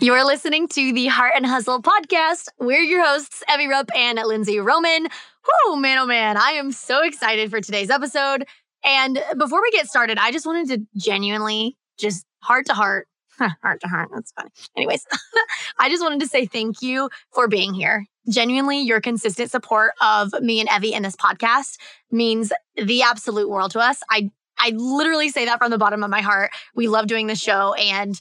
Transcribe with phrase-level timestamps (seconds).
[0.00, 2.46] You're listening to the Heart and Hustle podcast.
[2.60, 5.08] We're your hosts, Evie Rupp and Lindsay Roman.
[5.66, 8.46] Whoo, man, oh man, I am so excited for today's episode.
[8.84, 13.08] And before we get started, I just wanted to genuinely, just heart to heart,
[13.40, 14.50] heart to heart, that's funny.
[14.76, 15.04] Anyways,
[15.80, 18.06] I just wanted to say thank you for being here.
[18.30, 21.76] Genuinely, your consistent support of me and Evie in this podcast
[22.12, 24.00] means the absolute world to us.
[24.08, 26.50] I I literally say that from the bottom of my heart.
[26.74, 28.20] We love doing the show and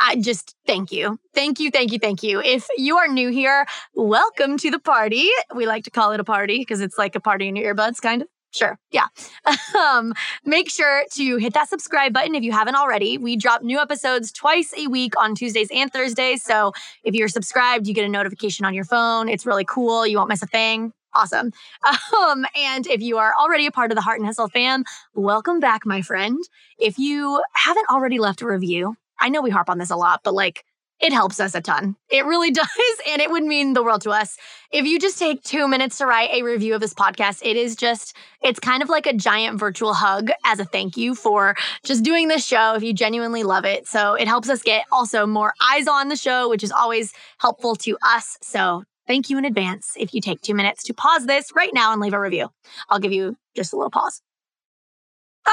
[0.00, 1.18] I just thank you.
[1.34, 2.40] Thank you, thank you, thank you.
[2.40, 5.28] If you are new here, welcome to the party.
[5.54, 8.00] We like to call it a party because it's like a party in your earbuds,
[8.00, 8.28] kind of.
[8.52, 8.78] Sure.
[8.90, 9.06] Yeah.
[9.78, 10.12] um,
[10.44, 13.18] make sure to hit that subscribe button if you haven't already.
[13.18, 16.42] We drop new episodes twice a week on Tuesdays and Thursdays.
[16.42, 16.72] So
[17.04, 19.28] if you're subscribed, you get a notification on your phone.
[19.28, 20.04] It's really cool.
[20.06, 20.92] You won't miss a thing.
[21.14, 21.52] Awesome.
[22.20, 25.58] Um, and if you are already a part of the Heart and Hustle fam, welcome
[25.58, 26.38] back, my friend.
[26.78, 30.20] If you haven't already left a review, I know we harp on this a lot,
[30.24, 30.64] but like
[31.00, 31.96] it helps us a ton.
[32.10, 32.68] It really does.
[33.08, 34.36] And it would mean the world to us.
[34.70, 37.74] If you just take two minutes to write a review of this podcast, it is
[37.74, 42.04] just, it's kind of like a giant virtual hug as a thank you for just
[42.04, 43.88] doing this show if you genuinely love it.
[43.88, 47.74] So it helps us get also more eyes on the show, which is always helpful
[47.76, 48.36] to us.
[48.42, 51.92] So thank you in advance if you take two minutes to pause this right now
[51.92, 52.50] and leave a review.
[52.88, 54.22] I'll give you just a little pause.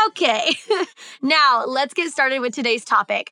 [0.09, 0.53] Okay,
[1.21, 3.31] now let's get started with today's topic.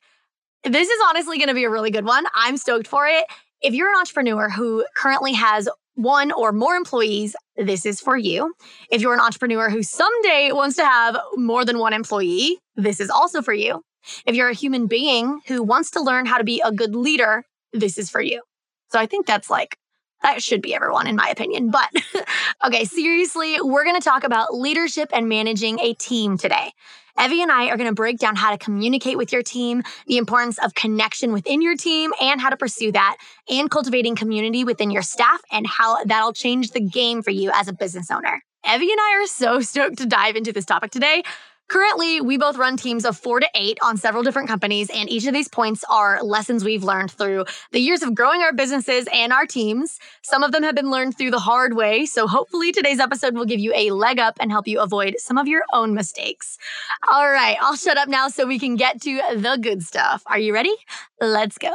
[0.68, 2.24] This is honestly going to be a really good one.
[2.34, 3.24] I'm stoked for it.
[3.62, 8.52] If you're an entrepreneur who currently has one or more employees, this is for you.
[8.90, 13.10] If you're an entrepreneur who someday wants to have more than one employee, this is
[13.10, 13.84] also for you.
[14.26, 17.44] If you're a human being who wants to learn how to be a good leader,
[17.72, 18.42] this is for you.
[18.90, 19.76] So I think that's like,
[20.22, 21.70] that should be everyone, in my opinion.
[21.70, 21.90] But
[22.66, 26.72] okay, seriously, we're going to talk about leadership and managing a team today.
[27.18, 30.18] Evie and I are going to break down how to communicate with your team, the
[30.18, 33.16] importance of connection within your team, and how to pursue that,
[33.48, 37.68] and cultivating community within your staff, and how that'll change the game for you as
[37.68, 38.42] a business owner.
[38.68, 41.22] Evie and I are so stoked to dive into this topic today.
[41.68, 45.26] Currently, we both run teams of four to eight on several different companies, and each
[45.26, 49.32] of these points are lessons we've learned through the years of growing our businesses and
[49.32, 49.98] our teams.
[50.22, 53.44] Some of them have been learned through the hard way, so hopefully today's episode will
[53.44, 56.56] give you a leg up and help you avoid some of your own mistakes.
[57.12, 60.22] All right, I'll shut up now so we can get to the good stuff.
[60.26, 60.74] Are you ready?
[61.20, 61.74] Let's go.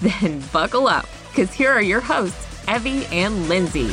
[0.20, 3.88] Then buckle up, because here are your hosts, Evie and Lindsay.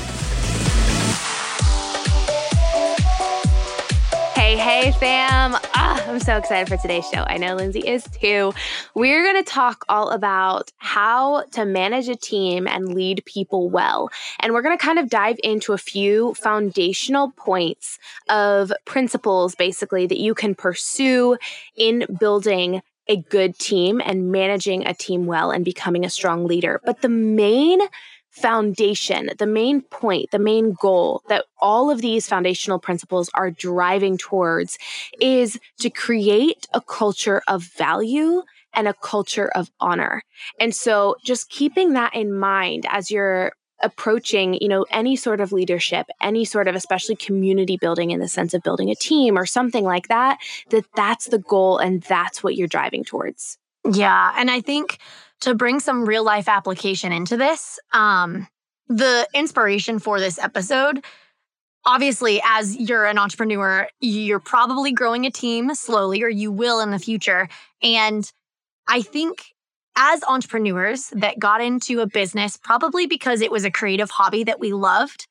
[4.33, 5.57] Hey, hey, fam.
[5.73, 7.25] Ah, I'm so excited for today's show.
[7.27, 8.53] I know Lindsay is too.
[8.95, 14.09] We're going to talk all about how to manage a team and lead people well.
[14.39, 20.07] And we're going to kind of dive into a few foundational points of principles, basically,
[20.07, 21.35] that you can pursue
[21.75, 26.81] in building a good team and managing a team well and becoming a strong leader.
[26.85, 27.79] But the main
[28.31, 34.17] foundation, the main point, the main goal that all of these foundational principles are driving
[34.17, 34.77] towards
[35.19, 40.21] is to create a culture of value and a culture of honor.
[40.59, 45.51] And so just keeping that in mind as you're approaching you know any sort of
[45.51, 49.45] leadership any sort of especially community building in the sense of building a team or
[49.45, 50.39] something like that
[50.69, 53.57] that that's the goal and that's what you're driving towards.
[53.89, 54.97] Yeah and i think
[55.41, 58.47] to bring some real life application into this um
[58.87, 61.03] the inspiration for this episode
[61.85, 66.91] obviously as you're an entrepreneur you're probably growing a team slowly or you will in
[66.91, 67.47] the future
[67.83, 68.31] and
[68.87, 69.53] i think
[69.97, 74.59] as entrepreneurs that got into a business, probably because it was a creative hobby that
[74.59, 75.27] we loved,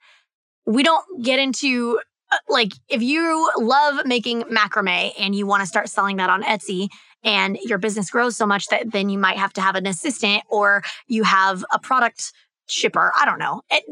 [0.66, 2.00] we don't get into
[2.32, 6.42] uh, like if you love making macrame and you want to start selling that on
[6.42, 6.88] Etsy
[7.22, 10.42] and your business grows so much that then you might have to have an assistant
[10.48, 12.32] or you have a product
[12.68, 13.12] shipper.
[13.16, 13.62] I don't know.
[13.70, 13.84] It,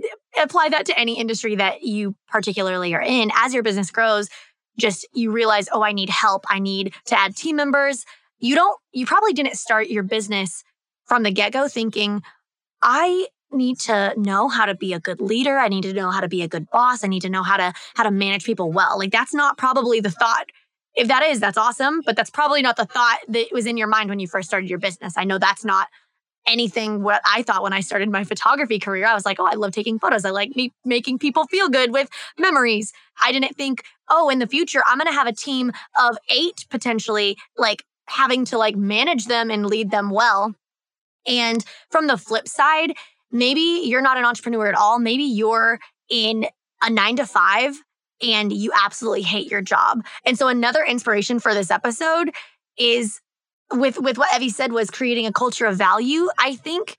[0.43, 3.31] apply that to any industry that you particularly are in.
[3.37, 4.29] As your business grows,
[4.77, 6.45] just you realize, oh, I need help.
[6.49, 8.05] I need to add team members
[8.45, 10.63] you don't, you probably didn't start your business
[11.07, 12.23] from the get go thinking,
[12.83, 15.57] I need to know how to be a good leader.
[15.57, 17.05] I need to know how to be a good boss.
[17.05, 18.99] I need to know how to, how to manage people well.
[18.99, 20.47] Like that's not probably the thought
[20.95, 22.03] if that is, that's awesome.
[22.05, 24.69] But that's probably not the thought that was in your mind when you first started
[24.69, 25.15] your business.
[25.17, 25.89] I know that's not
[26.47, 29.07] anything what I thought when I started my photography career.
[29.07, 30.25] I was like, oh, I love taking photos.
[30.25, 32.93] I like me making people feel good with memories.
[33.23, 36.67] I didn't think, oh, in the future, I'm going to have a team of eight
[36.71, 40.55] potentially, like having to like manage them and lead them well.
[41.27, 42.95] And from the flip side,
[43.31, 44.99] maybe you're not an entrepreneur at all.
[44.99, 45.81] Maybe you're
[46.11, 46.47] in
[46.83, 47.75] a nine to five
[48.23, 50.05] and you absolutely hate your job.
[50.25, 52.31] And so another inspiration for this episode
[52.79, 53.21] is
[53.73, 56.29] with with what Evie said was creating a culture of value.
[56.39, 56.97] I think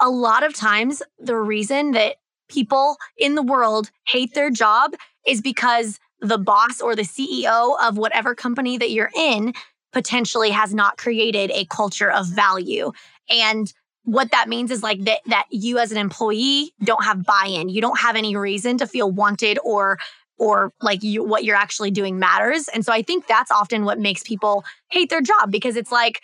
[0.00, 2.16] a lot of times the reason that
[2.48, 4.92] people in the world hate their job
[5.26, 9.52] is because the boss or the CEO of whatever company that you're in
[9.92, 12.92] potentially has not created a culture of value.
[13.30, 13.72] And
[14.04, 17.68] what that means is like that that you as an employee don't have buy-in.
[17.68, 19.98] You don't have any reason to feel wanted or
[20.38, 22.68] or like you what you're actually doing matters.
[22.68, 26.22] And so I think that's often what makes people hate their job because it's like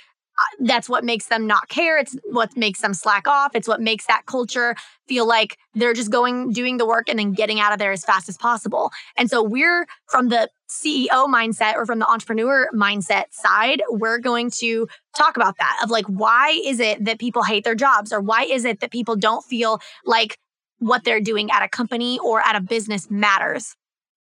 [0.60, 1.98] that's what makes them not care.
[1.98, 3.54] It's what makes them slack off.
[3.54, 4.75] It's what makes that culture
[5.06, 8.04] feel like they're just going, doing the work and then getting out of there as
[8.04, 8.90] fast as possible.
[9.16, 14.50] And so we're from the CEO mindset or from the entrepreneur mindset side, we're going
[14.50, 18.20] to talk about that of like, why is it that people hate their jobs or
[18.20, 20.36] why is it that people don't feel like
[20.78, 23.76] what they're doing at a company or at a business matters?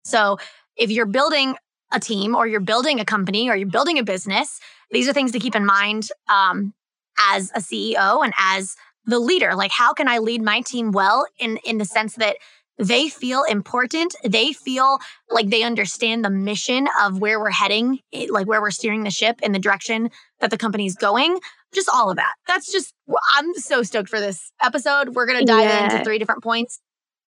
[0.06, 0.38] So
[0.78, 1.56] if you're building
[1.92, 4.60] a team or you're building a company or you're building a business,
[4.92, 6.74] these are things to keep in mind um,
[7.20, 8.76] as a CEO and as
[9.06, 9.56] the leader.
[9.56, 12.38] Like, how can I lead my team well in in the sense that
[12.78, 14.16] they feel important.
[14.24, 15.00] They feel
[15.30, 19.12] like they understand the mission of where we're heading, eh, like where we're steering the
[19.12, 21.40] ship in the direction that the company's going.
[21.74, 22.34] Just all of that.
[22.48, 22.94] That's just,
[23.36, 25.16] I'm so stoked for this episode.
[25.16, 25.84] We're going to dive yeah.
[25.86, 26.80] into three different points.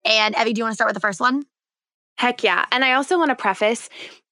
[0.05, 1.45] And Evie, do you want to start with the first one?
[2.17, 2.65] Heck yeah.
[2.73, 3.89] And I also want to preface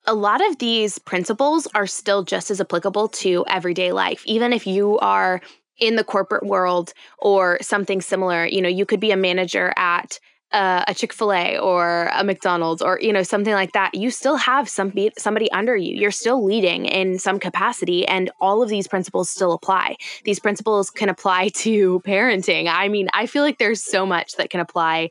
[0.06, 4.22] a lot of these principles are still just as applicable to everyday life.
[4.26, 5.40] Even if you are
[5.78, 10.18] in the corporate world or something similar, you know, you could be a manager at
[10.52, 13.94] uh, a Chick-fil-A or a McDonald's or you know something like that.
[13.94, 15.96] You still have some somebody under you.
[15.96, 19.96] You're still leading in some capacity and all of these principles still apply.
[20.24, 22.68] These principles can apply to parenting.
[22.70, 25.10] I mean i feel like there's so much that can apply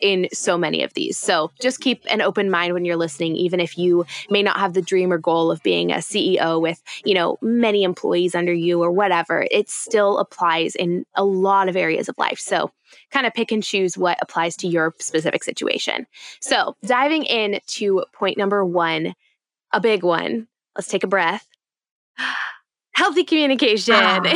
[0.00, 1.16] in so many of these.
[1.16, 4.74] So just keep an open mind when you're listening, even if you may not have
[4.74, 8.82] the dream or goal of being a CEO with, you know, many employees under you
[8.82, 9.46] or whatever.
[9.50, 12.38] It still applies in a lot of areas of life.
[12.38, 12.70] So
[13.10, 16.06] kind of pick and choose what applies to your specific situation.
[16.40, 19.14] So diving in to point number one,
[19.72, 20.48] a big one.
[20.76, 21.46] Let's take a breath.
[22.92, 23.94] Healthy communication.
[23.94, 24.20] Ah.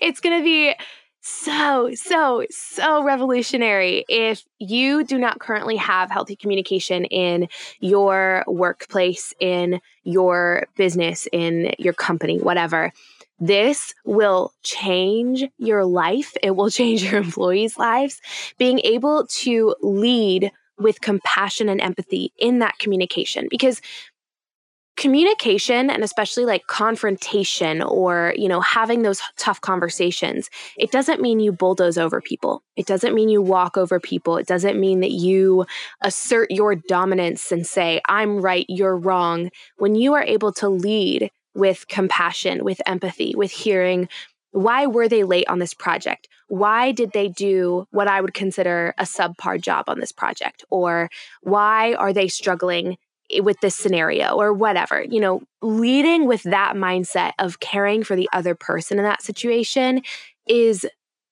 [0.00, 0.74] it's going to be
[1.26, 7.48] so, so, so revolutionary if you do not currently have healthy communication in
[7.80, 12.92] your workplace, in your business, in your company, whatever.
[13.40, 16.34] This will change your life.
[16.42, 18.20] It will change your employees' lives.
[18.58, 23.80] Being able to lead with compassion and empathy in that communication because
[24.96, 31.40] communication and especially like confrontation or you know having those tough conversations it doesn't mean
[31.40, 32.62] you bulldoze over people.
[32.76, 34.36] It doesn't mean you walk over people.
[34.36, 35.66] It doesn't mean that you
[36.02, 39.50] assert your dominance and say i'm right you're wrong.
[39.76, 44.08] When you are able to lead with compassion with empathy with hearing
[44.50, 46.28] why were they late on this project?
[46.46, 50.64] Why did they do what i would consider a subpar job on this project?
[50.70, 51.10] Or
[51.42, 52.96] why are they struggling
[53.42, 58.28] with this scenario or whatever, you know, leading with that mindset of caring for the
[58.32, 60.02] other person in that situation
[60.46, 60.86] is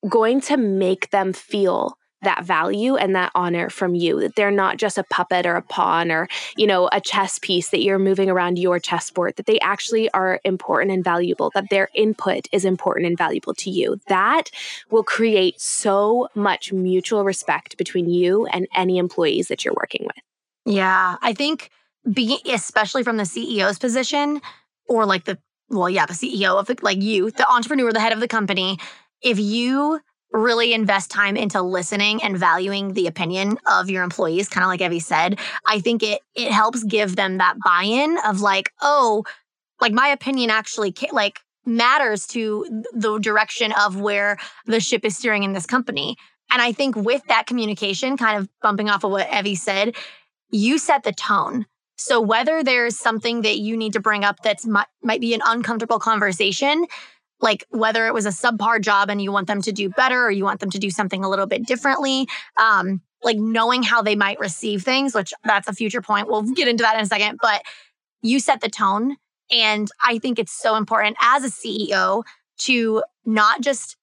[0.09, 4.21] going to make them feel that value and that honor from you.
[4.21, 7.71] That they're not just a puppet or a pawn or you know a chess piece
[7.71, 11.89] that you're moving around your chessboard that they actually are important and valuable that their
[11.95, 14.01] input is important and valuable to you.
[14.07, 14.51] That
[14.91, 20.23] will create so much mutual respect between you and any employees that you're working with.
[20.65, 21.71] Yeah i think
[22.11, 24.41] being especially from the CEO's position
[24.89, 25.39] or like the
[25.73, 28.79] well, yeah, the CEO of the, like you, the entrepreneur, the head of the company,
[29.23, 34.65] if you really invest time into listening and valuing the opinion of your employees, kind
[34.65, 38.73] of like Evie said, I think it it helps give them that buy-in of like,
[38.81, 39.25] oh,
[39.81, 45.43] like my opinion actually like matters to the direction of where the ship is steering
[45.43, 46.17] in this company.
[46.51, 49.95] And I think with that communication, kind of bumping off of what Evie said,
[50.51, 51.67] you set the tone.
[52.03, 55.41] So whether there's something that you need to bring up that might, might be an
[55.47, 56.87] uncomfortable conversation,
[57.41, 60.31] like whether it was a subpar job and you want them to do better or
[60.33, 64.17] you want them to do something a little bit differently, um, like knowing how they
[64.17, 66.27] might receive things, which that's a future point.
[66.27, 67.63] We'll get into that in a second, but
[68.21, 69.17] you set the tone.
[69.53, 72.25] And I think it's so important as a CEO
[72.63, 73.97] to not just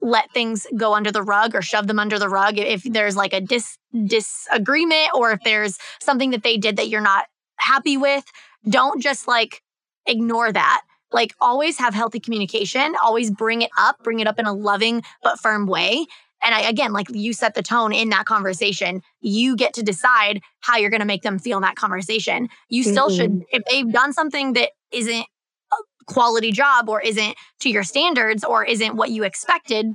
[0.00, 3.32] let things go under the rug or shove them under the rug if there's like
[3.32, 7.26] a dis- disagreement or if there's something that they did that you're not
[7.64, 8.24] happy with
[8.68, 9.62] don't just like
[10.06, 14.46] ignore that like always have healthy communication always bring it up bring it up in
[14.46, 16.06] a loving but firm way
[16.42, 20.40] and I, again like you set the tone in that conversation you get to decide
[20.60, 23.16] how you're going to make them feel in that conversation you still mm-hmm.
[23.16, 25.26] should if they've done something that isn't
[25.72, 29.94] a quality job or isn't to your standards or isn't what you expected,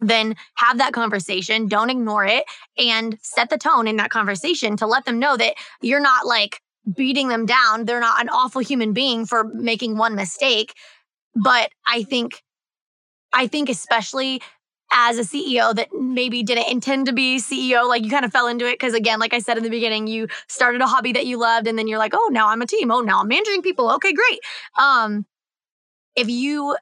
[0.00, 1.66] then have that conversation.
[1.66, 2.44] Don't ignore it
[2.78, 6.60] and set the tone in that conversation to let them know that you're not like
[6.96, 7.84] beating them down.
[7.84, 10.74] They're not an awful human being for making one mistake.
[11.34, 12.42] But I think,
[13.32, 14.42] I think especially
[14.92, 18.48] as a CEO that maybe didn't intend to be CEO, like you kind of fell
[18.48, 18.78] into it.
[18.80, 21.68] Cause again, like I said in the beginning, you started a hobby that you loved
[21.68, 22.90] and then you're like, oh, now I'm a team.
[22.90, 23.90] Oh, now I'm managing people.
[23.92, 24.40] Okay, great.
[24.78, 25.26] Um,
[26.16, 26.76] if you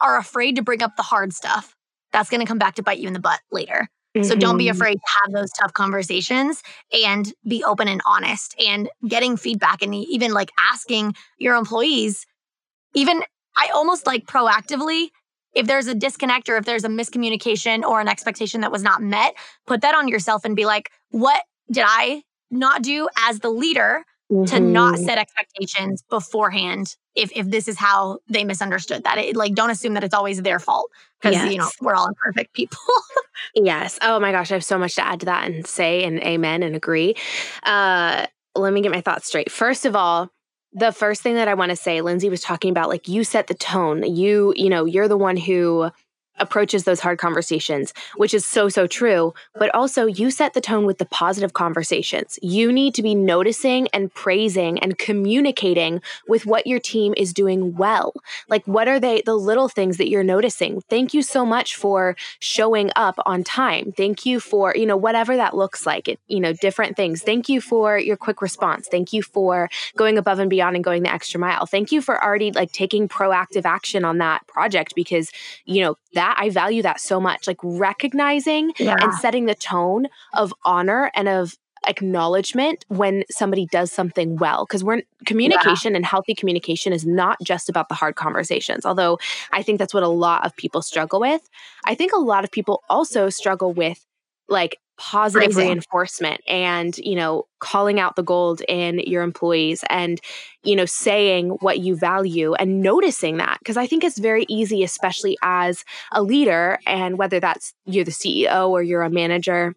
[0.00, 1.76] are afraid to bring up the hard stuff,
[2.12, 3.88] that's going to come back to bite you in the butt later.
[4.16, 4.28] Mm-hmm.
[4.28, 4.72] So don't be mm-hmm.
[4.72, 6.62] afraid to have those tough conversations
[7.04, 12.26] and be open and honest and getting feedback and even like asking your employees,
[12.94, 13.22] even
[13.56, 15.08] I almost like proactively
[15.54, 19.02] if there's a disconnect or if there's a miscommunication or an expectation that was not
[19.02, 19.34] met,
[19.66, 24.04] put that on yourself and be like, what did I not do as the leader
[24.30, 24.44] mm-hmm.
[24.44, 25.04] to not mm-hmm.
[25.04, 29.94] set expectations beforehand if if this is how they misunderstood that it, like don't assume
[29.94, 31.52] that it's always their fault because yes.
[31.52, 32.78] you know we're all imperfect people
[33.54, 36.22] yes oh my gosh i have so much to add to that and say and
[36.22, 37.14] amen and agree
[37.64, 40.30] uh let me get my thoughts straight first of all
[40.72, 43.48] the first thing that i want to say lindsay was talking about like you set
[43.48, 45.90] the tone you you know you're the one who
[46.40, 49.34] approaches those hard conversations, which is so, so true.
[49.54, 52.38] But also, you set the tone with the positive conversations.
[52.42, 57.76] You need to be noticing and praising and communicating with what your team is doing
[57.76, 58.12] well.
[58.48, 60.80] Like, what are they, the little things that you're noticing?
[60.88, 63.92] Thank you so much for showing up on time.
[63.92, 67.22] Thank you for, you know, whatever that looks like, it, you know, different things.
[67.22, 68.88] Thank you for your quick response.
[68.88, 71.66] Thank you for going above and beyond and going the extra mile.
[71.66, 75.30] Thank you for already like taking proactive action on that project because,
[75.64, 77.46] you know, that that I value that so much.
[77.46, 78.96] Like recognizing yeah.
[79.00, 81.56] and setting the tone of honor and of
[81.86, 85.96] acknowledgement when somebody does something well because we're communication yeah.
[85.96, 89.18] and healthy communication is not just about the hard conversations although
[89.52, 91.48] i think that's what a lot of people struggle with
[91.86, 94.04] i think a lot of people also struggle with
[94.46, 100.20] like positive reinforcement and you know calling out the gold in your employees and
[100.62, 104.84] you know saying what you value and noticing that because i think it's very easy
[104.84, 109.74] especially as a leader and whether that's you're the ceo or you're a manager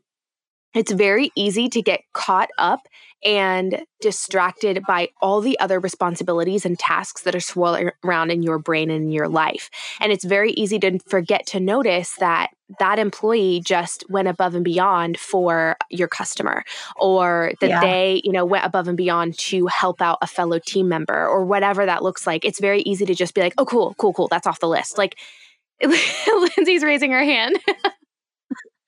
[0.74, 2.88] it's very easy to get caught up
[3.26, 8.60] and distracted by all the other responsibilities and tasks that are swirling around in your
[8.60, 9.70] brain and in your life.
[10.02, 12.50] And it's very easy to forget to notice that
[12.80, 16.64] that employee just went above and beyond for your customer
[16.98, 17.82] or that yeah.
[17.82, 21.46] they, you know, went above and beyond to help out a fellow team member or
[21.46, 22.44] whatever that looks like.
[22.44, 24.98] It's very easy to just be like, "Oh cool, cool, cool, that's off the list."
[24.98, 25.18] Like
[25.84, 27.58] Lindsay's raising her hand.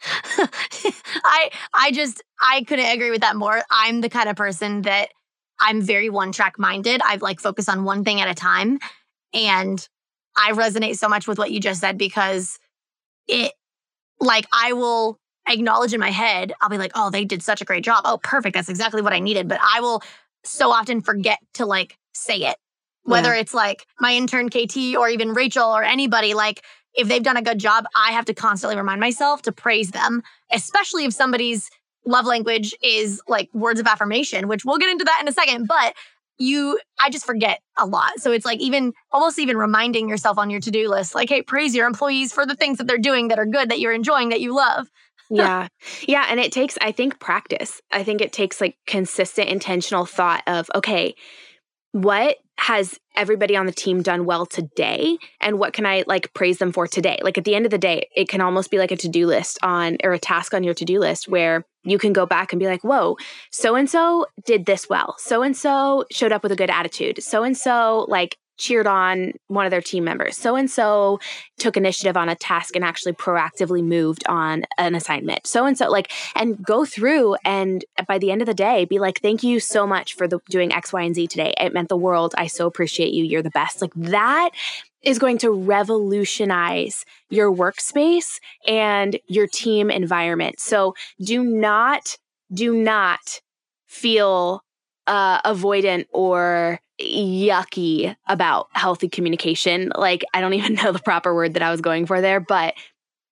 [1.23, 3.61] I I just I couldn't agree with that more.
[3.71, 5.09] I'm the kind of person that
[5.59, 7.01] I'm very one track minded.
[7.03, 8.79] I like focus on one thing at a time.
[9.33, 9.87] And
[10.37, 12.59] I resonate so much with what you just said because
[13.27, 13.53] it
[14.19, 17.65] like I will acknowledge in my head, I'll be like, oh, they did such a
[17.65, 18.01] great job.
[18.05, 18.55] Oh, perfect.
[18.55, 19.47] That's exactly what I needed.
[19.47, 20.01] But I will
[20.43, 22.57] so often forget to like say it.
[23.03, 23.41] Whether yeah.
[23.41, 26.63] it's like my intern KT or even Rachel or anybody, like
[26.95, 30.23] if they've done a good job, I have to constantly remind myself to praise them,
[30.51, 31.69] especially if somebody's
[32.05, 35.67] love language is like words of affirmation, which we'll get into that in a second.
[35.67, 35.95] But
[36.37, 38.19] you, I just forget a lot.
[38.19, 41.41] So it's like even almost even reminding yourself on your to do list, like, hey,
[41.41, 44.29] praise your employees for the things that they're doing that are good, that you're enjoying,
[44.29, 44.87] that you love.
[45.29, 45.67] yeah.
[46.07, 46.25] Yeah.
[46.29, 47.81] And it takes, I think, practice.
[47.91, 51.15] I think it takes like consistent, intentional thought of, okay,
[51.95, 55.17] what has everybody on the team done well today?
[55.39, 57.19] And what can i like praise them for today?
[57.23, 59.57] Like at the end of the day it can almost be like a to-do list
[59.63, 62.65] on or a task on your to-do list where you can go back and be
[62.65, 63.15] like whoa
[63.49, 65.15] so and so did this well.
[65.19, 67.23] So and so showed up with a good attitude.
[67.23, 70.37] So and so like cheered on one of their team members.
[70.37, 71.19] So and so
[71.57, 75.45] took initiative on a task and actually proactively moved on an assignment.
[75.47, 78.99] So and so like and go through and by the end of the day be
[78.99, 81.53] like thank you so much for the doing X Y and Z today.
[81.59, 82.33] It meant the world.
[82.37, 83.23] I so appreciate you.
[83.23, 83.81] You're the best.
[83.81, 84.51] Like that
[85.01, 90.59] is going to revolutionize your workspace and your team environment.
[90.59, 92.17] So do not
[92.53, 93.41] do not
[93.87, 94.61] feel
[95.07, 99.91] uh, avoidant or yucky about healthy communication.
[99.95, 102.73] Like, I don't even know the proper word that I was going for there, but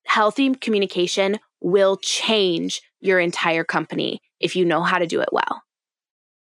[0.06, 5.64] healthy communication will change your entire company if you know how to do it well.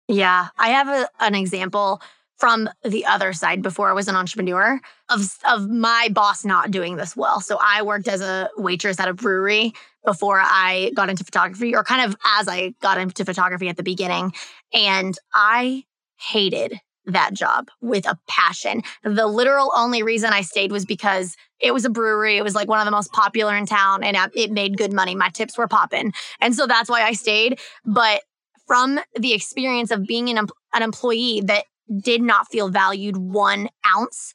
[0.08, 2.01] Yeah, I have a, an example
[2.38, 6.98] from the other side before I was an entrepreneur of of my boss not doing
[6.98, 7.39] this well.
[7.39, 11.84] So I worked as a waitress at a brewery before I got into photography or
[11.84, 14.34] kind of as I got into photography at the beginning
[14.74, 15.86] and I
[16.18, 18.81] hated that job with a passion.
[19.03, 22.38] The literal only reason I stayed was because it was a brewery.
[22.38, 25.15] It was like one of the most popular in town and it made good money.
[25.15, 26.13] My tips were popping.
[26.39, 27.60] And so that's why I stayed.
[27.86, 28.22] But
[28.67, 31.65] from the experience of being an, an employee that
[32.01, 34.33] did not feel valued one ounce,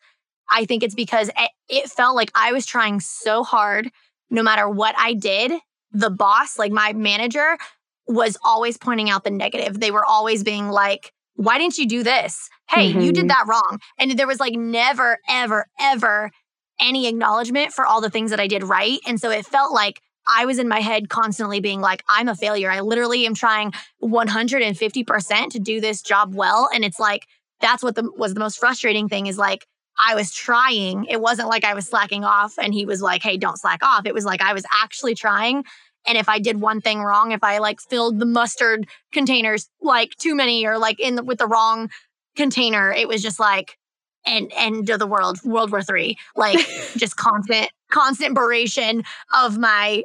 [0.51, 3.91] I think it's because it, it felt like I was trying so hard
[4.31, 5.53] no matter what I did.
[5.93, 7.57] The boss, like my manager,
[8.07, 9.81] was always pointing out the negative.
[9.81, 12.51] They were always being like, why didn't you do this?
[12.69, 13.01] Hey, mm-hmm.
[13.01, 13.29] you did mm-hmm.
[13.29, 13.79] that wrong.
[13.97, 16.33] And there was like never, ever, ever
[16.81, 18.99] any acknowledgement for all the things that I did right.
[19.07, 22.35] And so it felt like I was in my head constantly being like, I'm a
[22.35, 22.73] failure.
[22.73, 26.69] I literally am trying 150% to do this job well.
[26.75, 27.25] And it's like,
[27.61, 29.65] that's what the, was the most frustrating thing is like,
[29.97, 31.05] I was trying.
[31.05, 34.07] It wasn't like I was slacking off and he was like, hey, don't slack off.
[34.07, 35.65] It was like I was actually trying
[36.09, 40.17] and if I did one thing wrong, if I like filled the mustard containers like
[40.17, 41.91] too many or like in the, with the wrong
[42.35, 43.77] container, it was just like
[44.25, 46.59] an end of the world, World War Three, like
[46.97, 50.05] just constant, constant beration of my,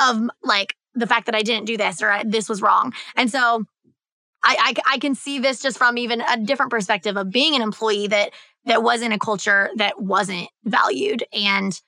[0.00, 2.92] of like the fact that I didn't do this or I, this was wrong.
[3.16, 3.64] And so
[4.44, 7.62] I, I, I can see this just from even a different perspective of being an
[7.62, 8.32] employee that
[8.66, 11.80] that was in a culture that wasn't valued and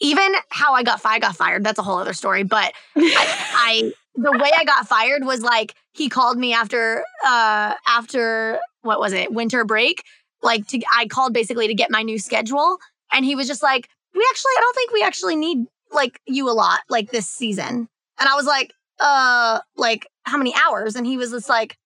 [0.00, 1.64] even how I got fired, got fired.
[1.64, 2.42] That's a whole other story.
[2.42, 7.74] But I, I, the way I got fired was like he called me after uh
[7.88, 10.02] after what was it winter break.
[10.42, 12.78] Like to I called basically to get my new schedule,
[13.12, 16.48] and he was just like, "We actually, I don't think we actually need like you
[16.50, 21.06] a lot like this season." And I was like, "Uh, like how many hours?" And
[21.06, 21.76] he was just like,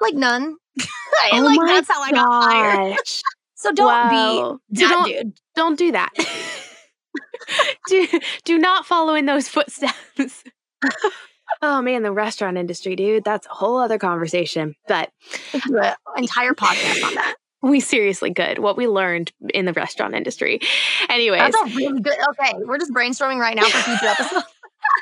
[0.00, 2.96] "Like none." oh like that's how I got fired.
[3.54, 4.58] so don't wow.
[4.70, 5.32] be that don't, dude.
[5.54, 6.10] Don't do that.
[7.88, 8.08] do
[8.44, 10.44] do not follow in those footsteps.
[11.62, 14.74] oh man, the restaurant industry, dude, that's a whole other conversation.
[14.88, 15.10] But
[15.52, 17.36] the entire podcast on that.
[17.62, 18.58] We seriously could.
[18.58, 20.60] What we learned in the restaurant industry.
[21.08, 21.40] Anyways.
[21.40, 22.52] That's a really good okay.
[22.58, 24.44] We're just brainstorming right now for future episodes.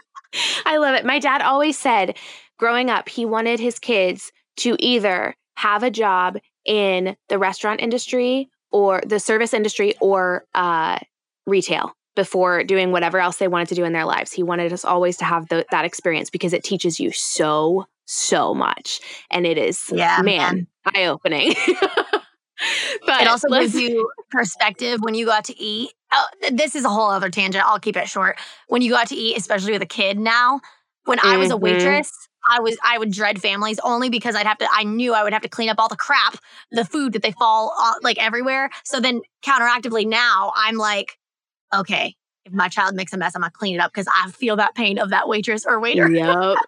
[0.65, 1.05] I love it.
[1.05, 2.17] My dad always said
[2.59, 8.49] growing up, he wanted his kids to either have a job in the restaurant industry
[8.71, 10.99] or the service industry or uh,
[11.47, 14.33] retail before doing whatever else they wanted to do in their lives.
[14.33, 18.55] He wanted us always to have the, that experience because it teaches you so, so
[18.55, 19.01] much.
[19.31, 21.55] And it is, yeah, man, eye opening.
[23.07, 25.91] but it also gives you perspective when you go out to eat.
[26.13, 27.65] Oh, this is a whole other tangent.
[27.65, 28.39] I'll keep it short.
[28.69, 30.61] When you go out to eat, especially with a kid now,
[31.05, 31.29] when mm-hmm.
[31.29, 31.65] I was a mm-hmm.
[31.65, 32.13] waitress,
[32.49, 35.33] I was I would dread families only because I'd have to I knew I would
[35.33, 36.37] have to clean up all the crap,
[36.71, 38.71] the food that they fall uh, like everywhere.
[38.85, 41.19] So then counteractively now I'm like
[41.75, 44.57] okay, if my child makes a mess, I'm gonna clean it up because I feel
[44.57, 46.09] that pain of that waitress or waiter.
[46.09, 46.59] Yep.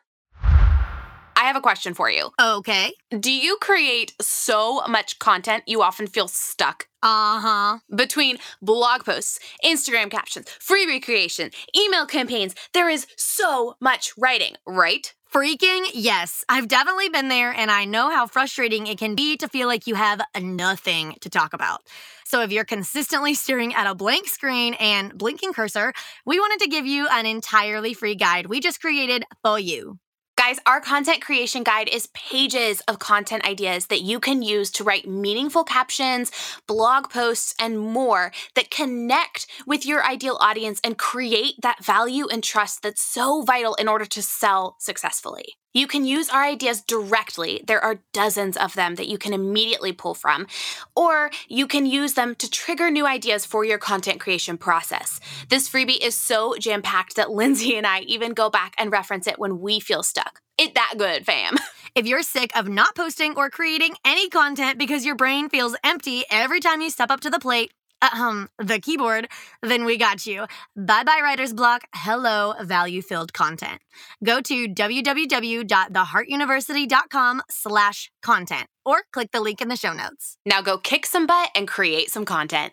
[1.45, 2.31] I have a question for you.
[2.41, 2.95] Okay.
[3.21, 6.89] Do you create so much content you often feel stuck?
[7.03, 7.79] Uh huh.
[7.95, 15.13] Between blog posts, Instagram captions, freebie creation, email campaigns, there is so much writing, right?
[15.31, 16.47] Freaking yes.
[16.49, 19.87] I've definitely been there and I know how frustrating it can be to feel like
[19.87, 21.83] you have nothing to talk about.
[22.25, 25.93] So if you're consistently staring at a blank screen and blinking cursor,
[26.25, 29.99] we wanted to give you an entirely free guide we just created for you.
[30.47, 34.85] Guys, our content creation guide is pages of content ideas that you can use to
[34.85, 36.31] write meaningful captions,
[36.67, 42.45] blog posts, and more that connect with your ideal audience and create that value and
[42.45, 45.55] trust that's so vital in order to sell successfully.
[45.75, 47.61] You can use our ideas directly.
[47.67, 50.47] There are dozens of them that you can immediately pull from,
[50.95, 55.19] or you can use them to trigger new ideas for your content creation process.
[55.49, 59.27] This freebie is so jam packed that Lindsay and I even go back and reference
[59.27, 60.41] it when we feel stuck.
[60.57, 61.57] It that good, fam.
[61.95, 66.25] If you're sick of not posting or creating any content because your brain feels empty
[66.29, 67.71] every time you step up to the plate,
[68.13, 69.29] um, the keyboard,
[69.63, 70.47] then we got you.
[70.77, 71.83] Bye bye writer's block.
[71.95, 73.81] Hello, value filled content.
[74.23, 80.37] Go to www.theheartuniversity.com slash content or click the link in the show notes.
[80.45, 82.73] Now go kick some butt and create some content.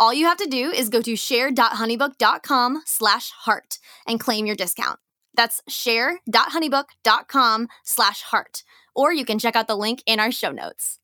[0.00, 5.00] All you have to do is go to share.honeybook.com slash heart and claim your discount.
[5.34, 8.62] That's share.honeybook.com slash heart.
[8.94, 11.00] Or you can check out the link in our show notes.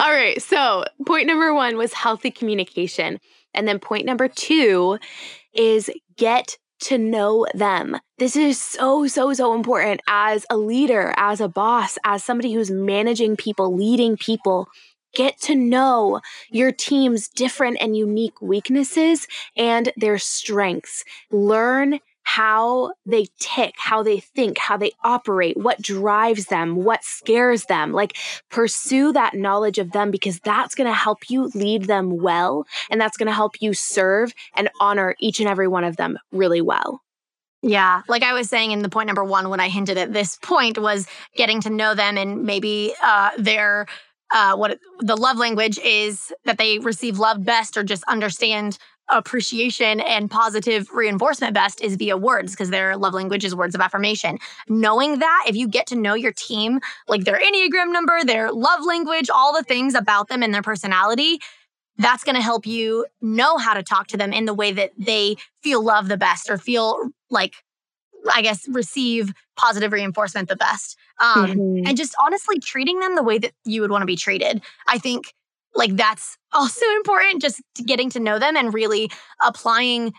[0.00, 0.42] All right.
[0.42, 3.20] So, point number one was healthy communication.
[3.54, 4.98] And then point number two
[5.54, 7.96] is get to know them.
[8.18, 12.70] This is so, so, so important as a leader, as a boss, as somebody who's
[12.70, 14.68] managing people, leading people
[15.16, 19.26] get to know your team's different and unique weaknesses
[19.56, 21.04] and their strengths.
[21.30, 27.64] Learn how they tick, how they think, how they operate, what drives them, what scares
[27.64, 27.92] them.
[27.92, 28.16] Like,
[28.50, 32.66] pursue that knowledge of them because that's going to help you lead them well.
[32.90, 36.18] And that's going to help you serve and honor each and every one of them
[36.32, 37.00] really well.
[37.62, 40.36] Yeah, like I was saying in the point number one when I hinted at this
[40.42, 43.86] point was getting to know them and maybe uh, their
[44.32, 50.00] uh, what the love language is that they receive love best or just understand appreciation
[50.00, 54.38] and positive reinforcement best is via words because their love language is words of affirmation.
[54.68, 58.84] Knowing that, if you get to know your team, like their Enneagram number, their love
[58.84, 61.38] language, all the things about them and their personality,
[61.98, 64.90] that's going to help you know how to talk to them in the way that
[64.98, 67.54] they feel love the best or feel like
[68.32, 70.96] I guess, receive positive reinforcement the best.
[71.20, 71.86] Um, mm-hmm.
[71.86, 74.62] And just honestly treating them the way that you would want to be treated.
[74.86, 75.32] I think
[75.74, 79.10] like that's also important, just getting to know them and really
[79.44, 80.12] applying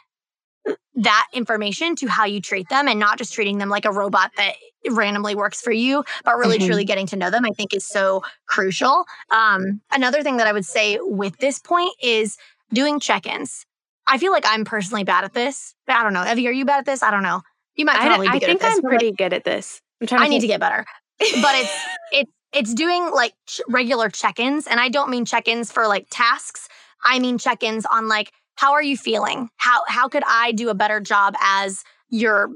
[0.96, 4.32] that information to how you treat them and not just treating them like a robot
[4.36, 4.56] that
[4.90, 6.68] randomly works for you, but really mm-hmm.
[6.68, 9.06] truly getting to know them, I think is so crucial.
[9.32, 12.38] Um, another thing that I would say with this point is
[12.74, 13.66] doing check ins.
[14.08, 15.76] I feel like I'm personally bad at this.
[15.88, 16.26] I don't know.
[16.26, 17.04] Evie, are you bad at this?
[17.04, 17.42] I don't know.
[17.78, 18.76] You might probably I, be good I think at this.
[18.76, 19.82] I'm pretty good at this.
[20.02, 20.22] I'm trying.
[20.24, 20.86] I need to get better,
[21.20, 25.88] but it's it's it's doing like ch- regular check-ins, and I don't mean check-ins for
[25.88, 26.68] like tasks.
[27.04, 29.50] I mean check-ins on like how are you feeling?
[29.58, 32.50] How how could I do a better job as your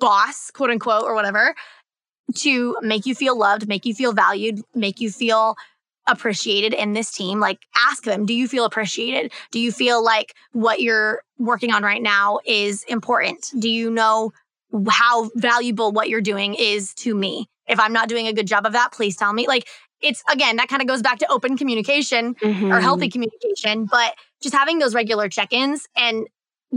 [0.00, 1.54] boss, quote unquote, or whatever,
[2.36, 5.56] to make you feel loved, make you feel valued, make you feel
[6.06, 10.34] appreciated in this team like ask them do you feel appreciated do you feel like
[10.52, 14.30] what you're working on right now is important do you know
[14.88, 17.48] how valuable what you're doing is to me.
[17.66, 19.46] If I'm not doing a good job of that, please tell me.
[19.46, 19.68] Like
[20.00, 22.72] it's again, that kind of goes back to open communication mm-hmm.
[22.72, 26.26] or healthy communication, but just having those regular check-ins and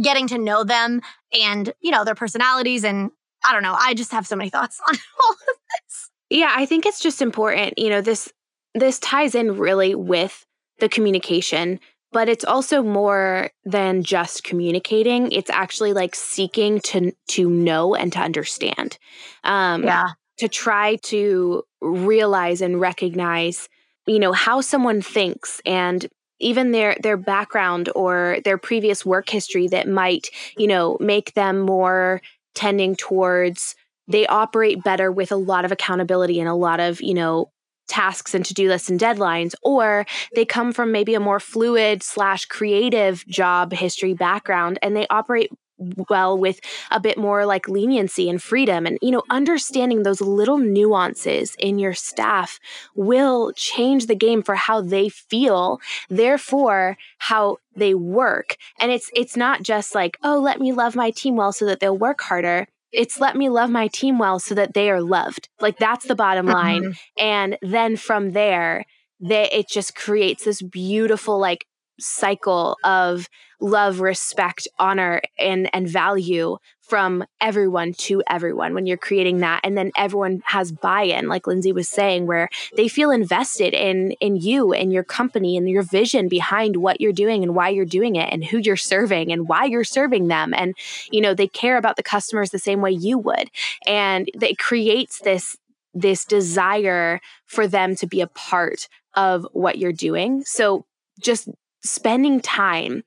[0.01, 1.01] getting to know them
[1.33, 3.11] and, you know, their personalities and
[3.45, 6.09] I don't know, I just have so many thoughts on all of this.
[6.29, 8.31] Yeah, I think it's just important, you know, this
[8.73, 10.45] this ties in really with
[10.79, 11.79] the communication
[12.17, 15.31] but it's also more than just communicating.
[15.31, 18.97] It's actually like seeking to to know and to understand.
[19.43, 20.09] Um yeah.
[20.39, 23.69] to try to realize and recognize
[24.07, 26.07] you know how someone thinks and
[26.39, 31.59] even their their background or their previous work history that might you know make them
[31.59, 32.19] more
[32.55, 33.75] tending towards
[34.07, 37.51] they operate better with a lot of accountability and a lot of you know
[37.87, 42.45] tasks and to-do lists and deadlines or they come from maybe a more fluid slash
[42.45, 46.59] creative job history background and they operate well with
[46.91, 48.85] a bit more like leniency and freedom.
[48.85, 52.59] And you know understanding those little nuances in your staff
[52.95, 58.57] will change the game for how they feel therefore how they work.
[58.79, 61.79] And it's it's not just like oh let me love my team well so that
[61.79, 65.49] they'll work harder it's let me love my team well so that they are loved.
[65.59, 66.83] Like that's the bottom line.
[66.83, 66.97] Mhm.
[67.19, 68.85] And then from there,
[69.19, 71.65] they, it just creates this beautiful like
[71.99, 73.27] cycle of
[73.59, 79.59] love, respect, honor, and and value from everyone to everyone when you're creating that.
[79.63, 84.37] And then everyone has buy-in like lindsay was saying where they feel invested in in
[84.37, 88.15] you and your company and your vision behind what you're doing and why you're doing
[88.15, 90.53] it and who you're serving and why you're serving them.
[90.53, 90.75] And
[91.11, 93.49] you know they care about the customers the same way you would.
[93.85, 95.57] And it creates this
[95.93, 100.43] this desire for them to be a part of what you're doing.
[100.45, 100.85] So
[101.19, 101.49] just
[101.83, 103.03] spending time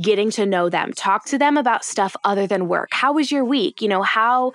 [0.00, 2.88] getting to know them talk to them about stuff other than work.
[2.92, 3.82] How was your week?
[3.82, 4.52] You know how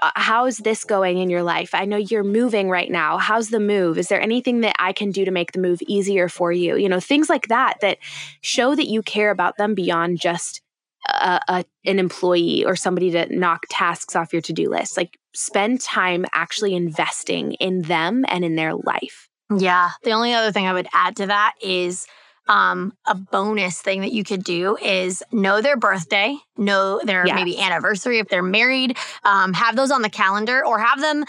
[0.00, 1.74] uh, how is this going in your life?
[1.74, 3.18] I know you're moving right now.
[3.18, 3.98] How's the move?
[3.98, 6.76] Is there anything that i can do to make the move easier for you?
[6.76, 7.98] You know things like that that
[8.40, 10.62] show that you care about them beyond just
[11.08, 14.96] a, a, an employee or somebody to knock tasks off your to-do list.
[14.96, 19.28] Like spend time actually investing in them and in their life.
[19.56, 19.90] Yeah.
[20.02, 22.06] The only other thing I would add to that is
[22.48, 27.34] um, a bonus thing that you could do is know their birthday, know their Yes.
[27.34, 31.24] maybe anniversary if they're married, um, have those on the calendar or have them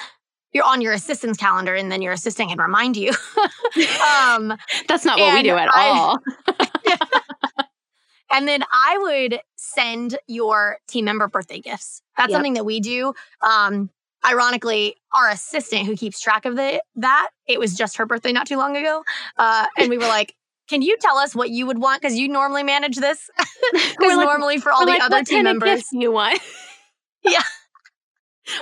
[0.51, 3.12] you're on your assistant's calendar and then your assistant can remind you.
[4.08, 4.55] um,
[4.88, 6.17] that's not what we do at I- all
[8.32, 12.01] and then I would send your team member birthday gifts.
[12.17, 12.36] That's Yep.
[12.38, 13.13] something that we do.
[13.41, 13.89] Um,
[14.25, 18.47] ironically, our assistant who keeps track of the that it was just her birthday not
[18.47, 19.03] too long ago,
[19.38, 20.36] uh, and we were like.
[20.69, 22.01] Can you tell us what you would want?
[22.01, 23.29] Because you normally manage this.
[23.71, 26.39] Because like- normally for all the like, other team members, you want
[27.23, 27.41] Yeah.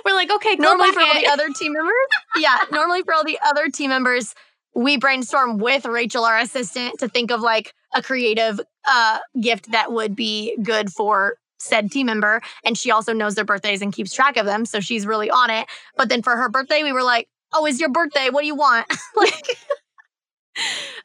[0.04, 1.94] we're like okay normally for all the other team members,
[2.36, 4.34] yeah, normally for all the other team members,
[4.76, 9.92] we brainstorm with Rachel, our assistant, to think of like a creative uh, gift that
[9.92, 12.42] would be good for said team member.
[12.66, 15.50] And she also knows their birthdays and keeps track of them, so she's really on
[15.50, 15.68] it.
[15.96, 18.30] But then for her birthday, we were like, "Oh, is your birthday.
[18.30, 19.58] What do you want?" like,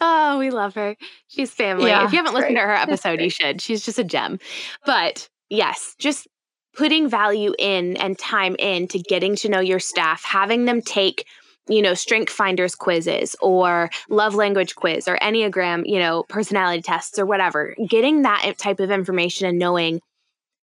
[0.01, 0.97] Oh, we love her.
[1.29, 1.91] She's family.
[1.91, 3.61] Yeah, if you haven't listened to her episode, you should.
[3.61, 4.39] She's just a gem.
[4.85, 6.27] But yes, just
[6.75, 11.27] putting value in and time in to getting to know your staff, having them take
[11.69, 17.19] you know strength finders quizzes or love language quiz or enneagram you know personality tests
[17.19, 20.01] or whatever getting that type of information and knowing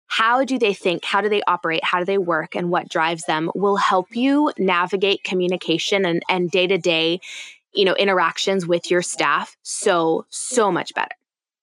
[0.09, 3.23] how do they think how do they operate how do they work and what drives
[3.27, 7.21] them will help you navigate communication and and day-to-day
[7.73, 11.15] you know interactions with your staff so so much better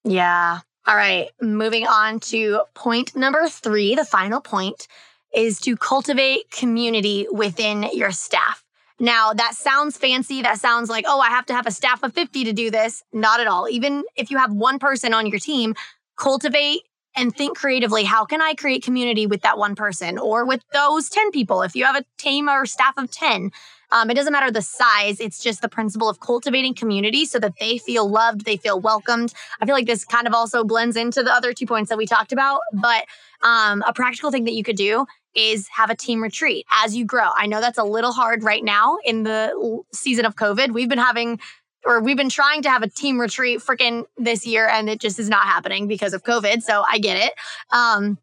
[0.03, 0.59] Yeah.
[0.87, 1.29] All right.
[1.41, 4.87] Moving on to point number three, the final point
[5.33, 8.63] is to cultivate community within your staff.
[8.99, 10.43] Now, that sounds fancy.
[10.43, 13.03] That sounds like, oh, I have to have a staff of 50 to do this.
[13.11, 13.67] Not at all.
[13.67, 15.75] Even if you have one person on your team,
[16.17, 16.83] cultivate
[17.15, 18.03] and think creatively.
[18.03, 21.61] How can I create community with that one person or with those 10 people?
[21.63, 23.51] If you have a team or staff of 10,
[23.91, 25.19] um, it doesn't matter the size.
[25.19, 29.33] It's just the principle of cultivating community so that they feel loved, they feel welcomed.
[29.61, 32.05] I feel like this kind of also blends into the other two points that we
[32.05, 32.61] talked about.
[32.73, 33.05] But
[33.43, 37.05] um, a practical thing that you could do is have a team retreat as you
[37.05, 37.29] grow.
[37.35, 40.73] I know that's a little hard right now in the season of COVID.
[40.73, 41.39] We've been having
[41.85, 45.19] or we've been trying to have a team retreat freaking this year and it just
[45.19, 46.63] is not happening because of COVID.
[46.63, 47.33] So I get it.
[47.71, 48.17] Um,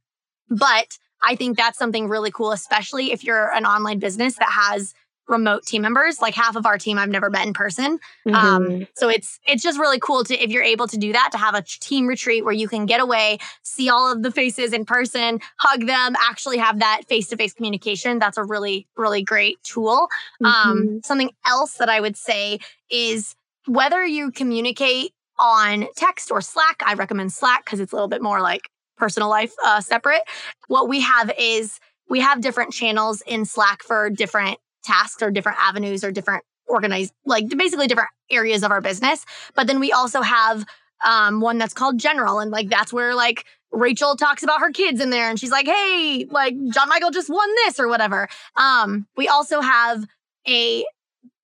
[0.51, 4.95] but I think that's something really cool, especially if you're an online business that has
[5.29, 6.21] remote team members.
[6.21, 7.99] Like half of our team I've never met in person.
[8.27, 8.35] Mm-hmm.
[8.35, 11.39] Um, so it's it's just really cool to if you're able to do that to
[11.39, 14.85] have a team retreat where you can get away, see all of the faces in
[14.85, 18.19] person, hug them, actually have that face to face communication.
[18.19, 20.09] That's a really really great tool.
[20.43, 20.47] Mhm.
[20.47, 22.59] Um, something else that I would say
[22.91, 23.35] is
[23.67, 26.83] whether you communicate on text or Slack.
[26.85, 30.23] I recommend Slack because it's a little bit more like personal life uh, separate.
[30.69, 35.59] What we have is we have different channels in Slack for different tasks or different
[35.61, 39.25] avenues or different organized, like basically different areas of our business.
[39.55, 40.65] But then we also have
[41.05, 45.01] um, one that's called general, and like that's where like Rachel talks about her kids
[45.01, 49.07] in there, and she's like, "Hey, like John Michael just won this or whatever." Um,
[49.17, 50.07] we also have
[50.47, 50.85] a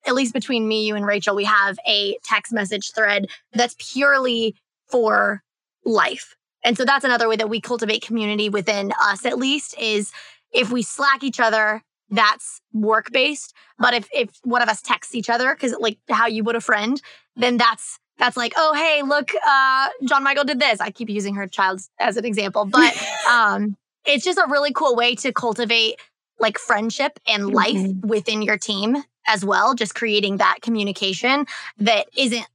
[0.06, 4.54] at least between me, you, and Rachel, we have a text message thread that's purely
[4.86, 5.42] for
[5.84, 6.34] life.
[6.64, 10.12] And so that's another way that we cultivate community within us, at least, is
[10.52, 13.54] if we slack each other, that's work based.
[13.78, 16.60] But if if one of us texts each other, because like how you would a
[16.60, 17.00] friend,
[17.36, 20.80] then that's that's like, oh hey, look, uh, John Michael did this.
[20.80, 22.94] I keep using her child as an example, but
[23.28, 25.96] um, it's just a really cool way to cultivate
[26.40, 28.04] like friendship and life Mhm.
[28.04, 29.74] within your team as well.
[29.74, 31.46] Just creating that communication
[31.78, 32.46] that isn't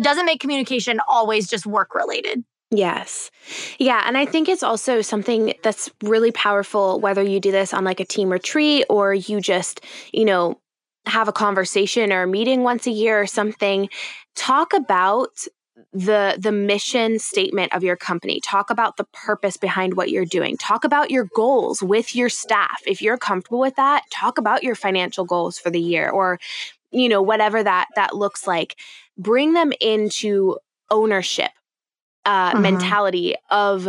[0.00, 2.44] doesn't make communication always just work related.
[2.74, 3.30] Yes.
[3.78, 4.02] Yeah.
[4.06, 8.00] And I think it's also something that's really powerful, whether you do this on like
[8.00, 10.58] a team retreat or you just, you know,
[11.04, 13.90] have a conversation or a meeting once a year or something.
[14.36, 15.46] Talk about
[15.92, 20.56] the the mission statement of your company talk about the purpose behind what you're doing
[20.56, 24.74] talk about your goals with your staff if you're comfortable with that talk about your
[24.74, 26.38] financial goals for the year or
[26.92, 28.76] you know whatever that that looks like
[29.18, 30.56] bring them into
[30.90, 31.50] ownership
[32.24, 32.60] uh, uh-huh.
[32.60, 33.88] mentality of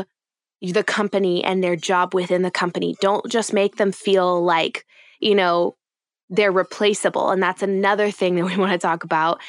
[0.62, 2.96] the company and their job within the company.
[3.02, 4.86] Don't just make them feel like,
[5.19, 5.76] you know,
[6.30, 7.30] they're replaceable.
[7.30, 9.41] And that's another thing that we want to talk about.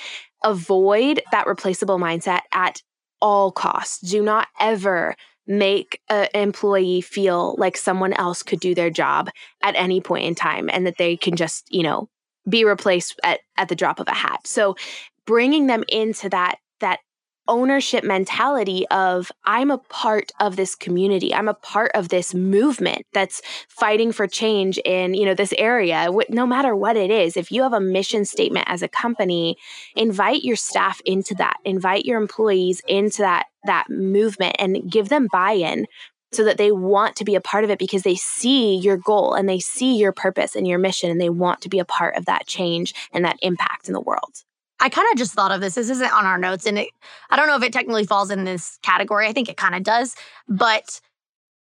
[0.43, 2.83] Avoid that replaceable mindset at
[3.21, 4.01] all costs.
[4.01, 5.15] Do not ever
[5.47, 9.31] make an employee feel like someone else could do their job
[9.63, 12.09] at any point in time and that they can just, you know,
[12.49, 14.47] be replaced at, at the drop of a hat.
[14.47, 14.77] So
[15.27, 17.01] bringing them into that that
[17.49, 21.35] ownership mentality of I'm a part of this community.
[21.35, 26.09] I'm a part of this movement that's fighting for change in, you know, this area.
[26.29, 29.57] No matter what it is, if you have a mission statement as a company,
[29.95, 31.59] invite your staff into that.
[31.65, 35.87] Invite your employees into that that movement and give them buy-in
[36.33, 39.35] so that they want to be a part of it because they see your goal
[39.35, 42.17] and they see your purpose and your mission and they want to be a part
[42.17, 44.43] of that change and that impact in the world.
[44.81, 45.77] I kind of just thought of this.
[45.77, 46.89] This isn't on our notes, and it,
[47.31, 49.27] I don't know if it technically falls in this category.
[49.27, 50.15] I think it kind of does.
[50.49, 51.01] But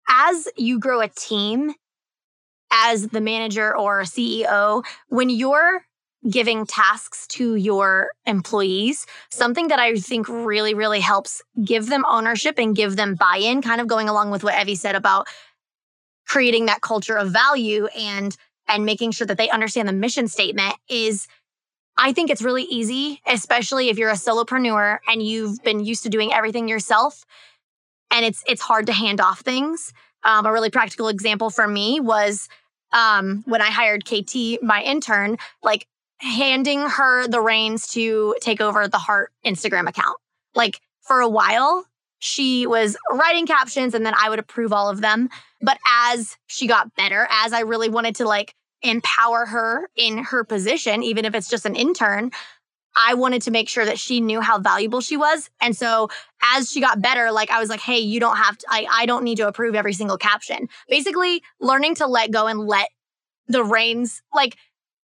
[0.08, 1.72] as you grow a team,
[2.72, 5.84] as the manager or CEO, when you're
[6.28, 12.58] giving tasks to your employees, something that I think really, really helps give them ownership
[12.58, 15.26] and give them buy in, kind of going along with what Evie said about
[16.26, 18.36] creating that culture of value and
[18.68, 21.26] and making sure that they understand the mission statement is
[21.96, 26.08] I think it's really easy, especially if you're a solopreneur and you've been used to
[26.08, 27.24] doing everything yourself
[28.10, 29.92] and it's it's hard to hand off things.
[30.22, 32.48] Um, a really practical example for me was
[32.92, 35.86] um, when I hired KT, my intern, like
[36.18, 40.18] handing her the reins to take over the Heart Instagram account.
[40.54, 41.86] Like for a while,
[42.18, 45.30] she was writing captions and then I would approve all of them.
[45.62, 50.44] But as she got better, as I really wanted to like empower her in her
[50.44, 52.30] position, even if it's just an intern.
[52.96, 55.48] I wanted to make sure that she knew how valuable she was.
[55.60, 56.08] And so
[56.42, 59.06] as she got better, like I was like, hey, you don't have to, I, I
[59.06, 60.68] don't need to approve every single caption.
[60.88, 62.88] Basically, learning to let go and let
[63.46, 64.56] the reins, like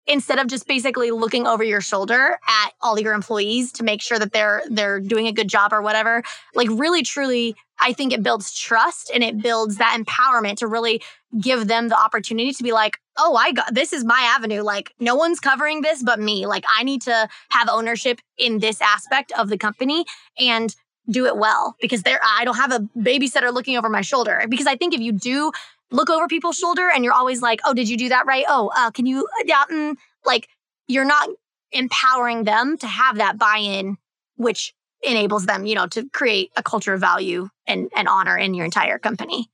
[0.08, 4.20] instead of just basically looking over your shoulder at all your employees to make sure
[4.20, 8.22] that they're they're doing a good job or whatever like really truly i think it
[8.22, 11.02] builds trust and it builds that empowerment to really
[11.42, 14.62] give them the opportunity to be like oh i got this is my avenue.
[14.62, 16.46] Like no one's covering this but me.
[16.46, 20.06] Like i need to have ownership in this aspect of the company
[20.40, 20.76] and
[21.10, 24.44] do it well because there I don't have a babysitter looking over my shoulder.
[24.50, 25.52] Because I think if you do
[25.92, 28.46] look over people's shoulder and you're always like, oh, did you do that right?
[28.48, 29.96] Oh, uh, can you, yeah, mm,
[30.26, 30.48] like
[30.88, 31.30] you're not
[31.72, 33.98] empowering them to have that buy-in,
[34.36, 38.54] which enables them, you know, to create a culture of value and, and honor in
[38.54, 39.50] your entire company.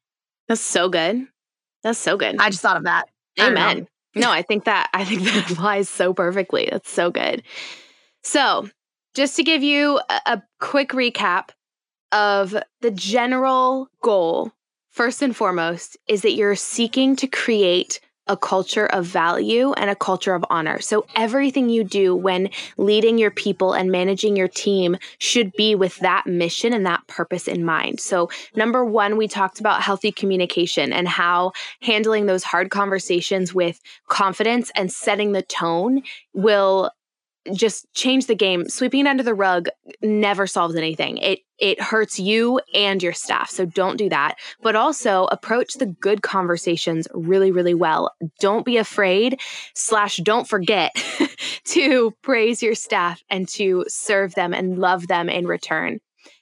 [0.47, 1.27] That's so good.
[1.83, 2.37] That's so good.
[2.39, 3.09] I just thought of that.
[3.39, 3.87] Amen.
[4.15, 6.67] I no, I think that I think that applies so perfectly.
[6.69, 7.43] That's so good.
[8.23, 8.69] So,
[9.15, 11.49] just to give you a, a quick recap
[12.11, 14.51] of the general goal
[14.91, 19.95] first and foremost is that you're seeking to create a culture of value and a
[19.95, 20.79] culture of honor.
[20.79, 25.97] So everything you do when leading your people and managing your team should be with
[25.99, 27.99] that mission and that purpose in mind.
[27.99, 31.51] So number 1, we talked about healthy communication and how
[31.81, 36.91] handling those hard conversations with confidence and setting the tone will
[37.53, 38.69] just change the game.
[38.69, 39.67] Sweeping it under the rug
[40.01, 41.17] never solves anything.
[41.17, 43.49] It it hurts you and your staff.
[43.51, 44.35] So don't do that.
[44.63, 48.11] But also approach the good conversations really, really well.
[48.39, 49.39] Don't be afraid,
[49.75, 50.91] slash, don't forget
[51.65, 55.99] to praise your staff and to serve them and love them in return.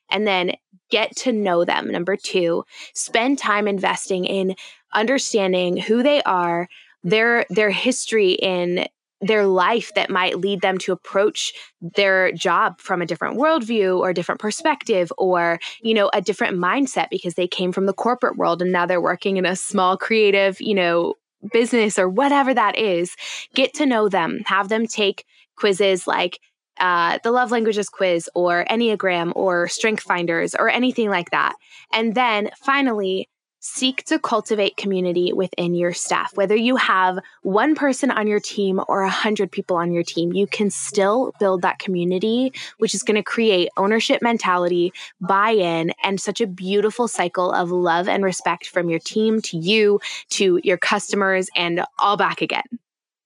[0.09, 0.53] And then
[0.89, 1.91] get to know them.
[1.91, 4.55] Number two, spend time investing in
[4.93, 6.67] understanding who they are,
[7.03, 8.87] their their history in
[9.21, 14.09] their life that might lead them to approach their job from a different worldview or
[14.09, 18.37] a different perspective or you know a different mindset because they came from the corporate
[18.37, 21.15] world and now they're working in a small creative you know
[21.51, 23.15] business or whatever that is.
[23.53, 24.41] Get to know them.
[24.45, 25.25] Have them take
[25.55, 26.39] quizzes like
[26.79, 31.55] uh, the love languages quiz or enneagram or strength finders or anything like that.
[31.91, 33.29] And then finally
[33.59, 36.35] seek to cultivate community within your staff.
[36.35, 40.33] Whether you have one person on your team or a hundred people on your team,
[40.33, 45.91] you can still build that community, which is going to create ownership mentality, buy in,
[46.03, 49.99] and such a beautiful cycle of love and respect from your team to you,
[50.29, 52.63] to your customers, and all back again.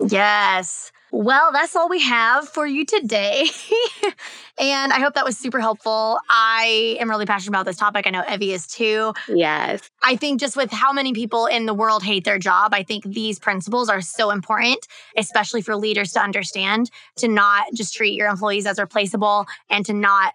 [0.08, 0.92] Yes.
[1.16, 3.46] Well, that's all we have for you today.
[4.60, 6.18] and I hope that was super helpful.
[6.28, 8.08] I am really passionate about this topic.
[8.08, 9.14] I know Evie is too.
[9.28, 9.92] Yes.
[10.02, 13.04] I think just with how many people in the world hate their job, I think
[13.04, 18.28] these principles are so important, especially for leaders to understand to not just treat your
[18.28, 20.34] employees as replaceable and to not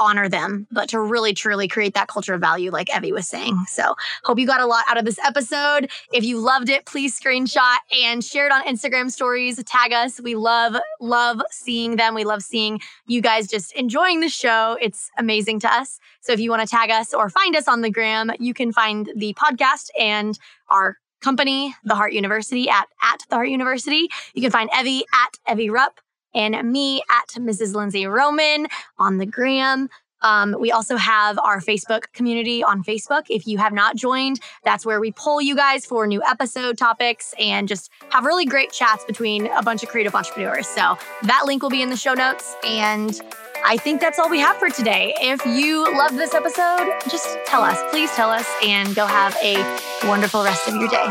[0.00, 3.64] honor them, but to really truly create that culture of value, like Evie was saying.
[3.68, 3.94] So,
[4.24, 5.90] hope you got a lot out of this episode.
[6.12, 9.62] If you loved it, please screenshot and share it on Instagram stories.
[9.64, 10.20] Tag us.
[10.20, 12.14] We love, love seeing them.
[12.14, 14.76] We love seeing you guys just enjoying the show.
[14.80, 16.00] It's amazing to us.
[16.22, 18.72] So, if you want to tag us or find us on the gram, you can
[18.72, 20.38] find the podcast and
[20.68, 24.08] our company, The Heart University, at, at The Heart University.
[24.34, 26.00] You can find Evie at Evie Rupp
[26.34, 27.74] and me at Mrs.
[27.74, 28.66] Lindsay Roman
[28.98, 29.88] on the gram.
[30.22, 33.24] Um, we also have our Facebook community on Facebook.
[33.28, 37.34] If you have not joined, that's where we pull you guys for new episode topics
[37.38, 40.66] and just have really great chats between a bunch of creative entrepreneurs.
[40.66, 42.54] So that link will be in the show notes.
[42.66, 43.20] And
[43.64, 45.14] I think that's all we have for today.
[45.20, 47.78] If you loved this episode, just tell us.
[47.90, 49.56] Please tell us and go have a
[50.04, 51.10] wonderful rest of your day.